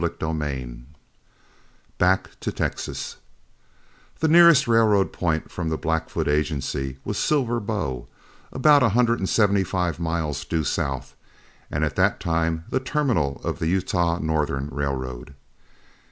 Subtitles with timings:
[0.03, 0.83] CHAPTER XXIV
[1.99, 3.17] BACK TO TEXAS
[4.17, 8.07] The nearest railroad point from the Blackfoot Agency was Silver Bow,
[8.51, 11.15] about a hundred and seventy five miles due south,
[11.69, 15.35] and at that time the terminal of the Utah Northern Railroad.